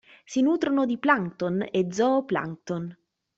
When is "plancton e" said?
0.97-1.85